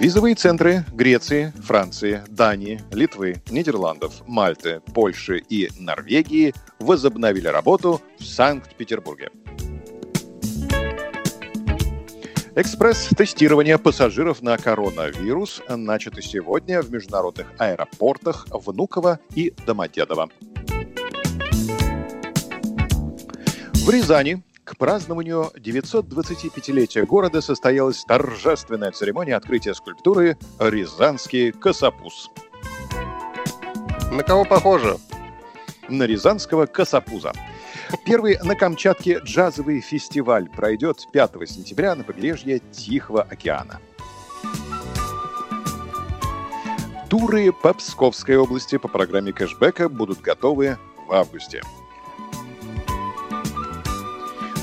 Визовые 0.00 0.34
центры 0.34 0.82
Греции, 0.94 1.52
Франции, 1.62 2.22
Дании, 2.28 2.80
Литвы, 2.90 3.42
Нидерландов, 3.50 4.26
Мальты, 4.26 4.80
Польши 4.94 5.42
и 5.46 5.68
Норвегии 5.78 6.54
возобновили 6.78 7.48
работу 7.48 8.00
в 8.18 8.24
Санкт-Петербурге. 8.24 9.28
Экспресс-тестирование 12.56 13.76
пассажиров 13.76 14.40
на 14.40 14.56
коронавирус 14.56 15.60
начато 15.68 16.22
сегодня 16.22 16.80
в 16.80 16.90
международных 16.90 17.48
аэропортах 17.58 18.46
Внуково 18.50 19.20
и 19.34 19.52
Домодедово. 19.66 20.30
В 23.74 23.90
Рязани 23.90 24.42
празднованию 24.80 25.52
925-летия 25.56 27.04
города 27.04 27.42
состоялась 27.42 28.02
торжественная 28.02 28.90
церемония 28.92 29.36
открытия 29.36 29.74
скульптуры 29.74 30.38
«Рязанский 30.58 31.52
косопуз». 31.52 32.30
На 34.10 34.22
кого 34.22 34.46
похоже? 34.46 34.96
На 35.90 36.04
рязанского 36.04 36.64
косопуза. 36.64 37.32
Первый 38.06 38.38
на 38.42 38.56
Камчатке 38.56 39.18
джазовый 39.22 39.82
фестиваль 39.82 40.48
пройдет 40.48 41.06
5 41.12 41.30
сентября 41.46 41.94
на 41.94 42.02
побережье 42.02 42.60
Тихого 42.72 43.22
океана. 43.22 43.80
Туры 47.10 47.52
по 47.52 47.74
Псковской 47.74 48.36
области 48.38 48.78
по 48.78 48.88
программе 48.88 49.32
кэшбэка 49.32 49.90
будут 49.90 50.22
готовы 50.22 50.78
в 51.06 51.12
августе. 51.12 51.60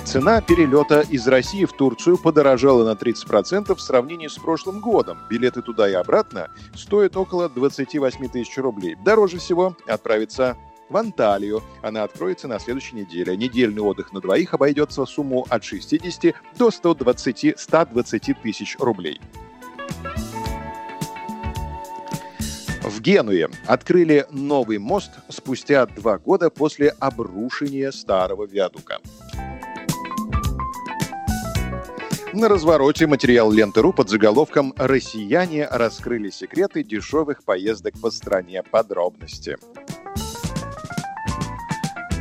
Цена 0.08 0.39
перелета 0.39 1.02
из 1.02 1.27
России 1.27 1.66
в 1.66 1.73
Турцию 1.73 2.17
подорожала 2.17 2.86
на 2.86 2.97
30% 2.97 3.75
в 3.75 3.81
сравнении 3.81 4.30
с 4.30 4.36
прошлым 4.36 4.80
годом. 4.80 5.17
Билеты 5.30 5.61
туда 5.61 5.89
и 5.89 5.94
обратно 5.94 6.50
стоят 6.73 7.17
около 7.17 7.50
28 7.50 8.30
тысяч 8.30 8.58
рублей. 8.58 8.95
Дороже 9.03 9.38
всего 9.39 9.75
отправиться 9.85 10.55
в 10.88 10.95
Анталию. 10.95 11.61
Она 11.81 12.03
откроется 12.03 12.47
на 12.47 12.58
следующей 12.58 12.95
неделе. 12.95 13.35
Недельный 13.35 13.81
отдых 13.81 14.13
на 14.13 14.22
двоих 14.22 14.53
обойдется 14.53 15.03
в 15.03 15.09
сумму 15.09 15.45
от 15.50 15.66
60 15.66 16.35
до 16.58 16.72
120, 16.72 17.59
120 17.59 18.41
тысяч 18.41 18.78
рублей. 18.80 19.19
В 22.81 23.02
Генуе 23.02 23.50
открыли 23.66 24.25
новый 24.31 24.78
мост 24.78 25.11
спустя 25.28 25.85
два 25.85 26.17
года 26.17 26.50
после 26.50 26.95
обрушения 26.97 27.91
старого 27.91 28.45
виадука. 28.45 29.00
На 32.38 32.49
развороте 32.49 33.07
материал 33.07 33.52
ленты.ру 33.52 33.93
под 33.93 34.09
заголовком 34.09 34.71
«Россияне 34.77 35.67
раскрыли 35.67 36.30
секреты 36.30 36.83
дешевых 36.83 37.44
поездок 37.44 37.99
по 37.99 38.11
стране. 38.11 38.61
Подробности». 38.61 39.57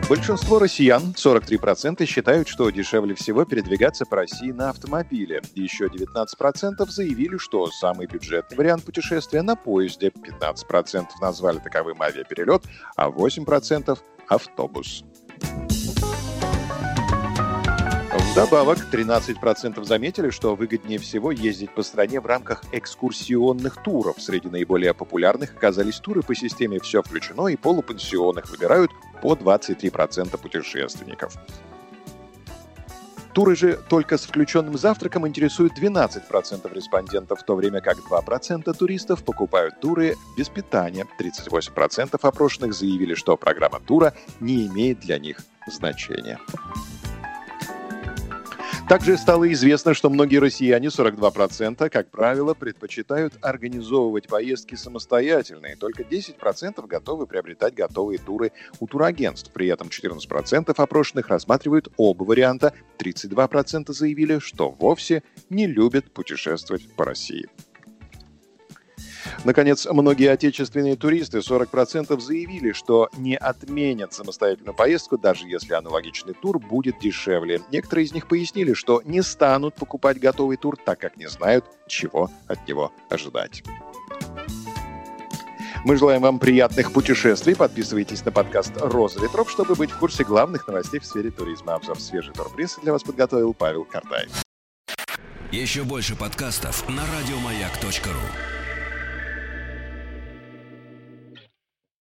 Большинство 0.08 0.58
россиян, 0.58 1.14
43%, 1.14 2.06
считают, 2.06 2.48
что 2.48 2.70
дешевле 2.70 3.14
всего 3.14 3.44
передвигаться 3.44 4.06
по 4.06 4.16
России 4.16 4.52
на 4.52 4.70
автомобиле. 4.70 5.42
Еще 5.54 5.88
19% 5.88 6.88
заявили, 6.88 7.36
что 7.36 7.66
самый 7.66 8.06
бюджетный 8.06 8.56
вариант 8.56 8.84
путешествия 8.84 9.42
на 9.42 9.54
поезде. 9.54 10.08
15% 10.08 11.08
назвали 11.20 11.58
таковым 11.58 12.00
авиаперелет, 12.00 12.62
а 12.96 13.10
8%– 13.10 13.98
автобус. 14.28 15.04
Вдобавок, 18.36 18.76
13% 18.92 19.82
заметили, 19.84 20.28
что 20.28 20.54
выгоднее 20.54 20.98
всего 20.98 21.30
ездить 21.30 21.70
по 21.70 21.82
стране 21.82 22.20
в 22.20 22.26
рамках 22.26 22.64
экскурсионных 22.70 23.82
туров. 23.82 24.20
Среди 24.20 24.50
наиболее 24.50 24.92
популярных 24.92 25.56
оказались 25.56 25.98
туры 26.00 26.20
по 26.20 26.34
системе 26.34 26.78
«Все 26.78 27.02
включено» 27.02 27.46
и 27.46 27.56
полупансионных 27.56 28.50
выбирают 28.50 28.90
по 29.22 29.32
23% 29.32 30.36
путешественников. 30.36 31.32
Туры 33.32 33.56
же 33.56 33.80
только 33.88 34.18
с 34.18 34.26
включенным 34.26 34.76
завтраком 34.76 35.26
интересуют 35.26 35.72
12% 35.78 36.74
респондентов, 36.74 37.40
в 37.40 37.42
то 37.42 37.54
время 37.54 37.80
как 37.80 37.96
2% 38.00 38.70
туристов 38.74 39.24
покупают 39.24 39.80
туры 39.80 40.14
без 40.36 40.50
питания. 40.50 41.06
38% 41.18 42.18
опрошенных 42.20 42.74
заявили, 42.74 43.14
что 43.14 43.38
программа 43.38 43.80
тура 43.80 44.12
не 44.40 44.66
имеет 44.66 45.00
для 45.00 45.18
них 45.18 45.38
значения. 45.66 46.38
Также 48.88 49.18
стало 49.18 49.52
известно, 49.52 49.94
что 49.94 50.10
многие 50.10 50.36
россияне, 50.36 50.88
42%, 50.88 51.90
как 51.90 52.08
правило, 52.08 52.54
предпочитают 52.54 53.34
организовывать 53.42 54.28
поездки 54.28 54.76
самостоятельно, 54.76 55.66
и 55.66 55.74
только 55.74 56.04
10% 56.04 56.86
готовы 56.86 57.26
приобретать 57.26 57.74
готовые 57.74 58.20
туры 58.20 58.52
у 58.78 58.86
турагентств. 58.86 59.50
При 59.52 59.66
этом 59.66 59.88
14% 59.88 60.72
опрошенных 60.76 61.26
рассматривают 61.26 61.88
оба 61.96 62.22
варианта, 62.22 62.74
32% 62.98 63.92
заявили, 63.92 64.38
что 64.38 64.70
вовсе 64.70 65.24
не 65.50 65.66
любят 65.66 66.12
путешествовать 66.12 66.88
по 66.94 67.04
России. 67.04 67.48
Наконец, 69.46 69.86
многие 69.86 70.32
отечественные 70.32 70.96
туристы, 70.96 71.38
40%, 71.38 72.18
заявили, 72.18 72.72
что 72.72 73.08
не 73.16 73.36
отменят 73.36 74.12
самостоятельную 74.12 74.74
поездку, 74.74 75.18
даже 75.18 75.46
если 75.46 75.72
аналогичный 75.74 76.34
тур 76.34 76.58
будет 76.58 76.98
дешевле. 76.98 77.62
Некоторые 77.70 78.06
из 78.06 78.12
них 78.12 78.26
пояснили, 78.26 78.72
что 78.72 79.02
не 79.04 79.22
станут 79.22 79.76
покупать 79.76 80.18
готовый 80.18 80.56
тур, 80.56 80.76
так 80.76 80.98
как 80.98 81.16
не 81.16 81.28
знают, 81.28 81.64
чего 81.86 82.28
от 82.48 82.66
него 82.66 82.90
ожидать. 83.08 83.62
Мы 85.84 85.96
желаем 85.96 86.22
вам 86.22 86.40
приятных 86.40 86.92
путешествий. 86.92 87.54
Подписывайтесь 87.54 88.24
на 88.24 88.32
подкаст 88.32 88.72
«Роза 88.80 89.20
ветров», 89.20 89.48
чтобы 89.48 89.76
быть 89.76 89.92
в 89.92 89.98
курсе 90.00 90.24
главных 90.24 90.66
новостей 90.66 90.98
в 90.98 91.06
сфере 91.06 91.30
туризма. 91.30 91.74
Обзор 91.74 92.00
свежей 92.00 92.34
турпрессы 92.34 92.80
для 92.80 92.90
вас 92.90 93.04
подготовил 93.04 93.54
Павел 93.54 93.84
Картаев. 93.84 94.42
Еще 95.52 95.84
больше 95.84 96.16
подкастов 96.16 96.88
на 96.88 97.04
радиомаяк.ру 97.16 98.65